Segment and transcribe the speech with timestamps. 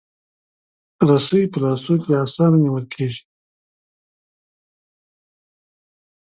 [1.09, 3.23] رسۍ په لاسو کې اسانه نیول کېږي.